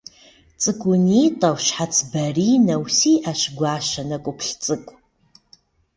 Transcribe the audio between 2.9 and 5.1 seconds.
сиӏэщ гуащэ нэкӏуплъ цӏыкӏу.